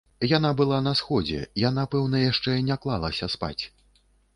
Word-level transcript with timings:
Яна 0.37 0.49
была 0.61 0.79
на 0.87 0.93
сходзе, 1.01 1.39
яна 1.69 1.83
пэўна 1.95 2.25
яшчэ 2.31 2.59
не 2.71 2.83
клалася 2.87 3.35
спаць. 3.37 3.61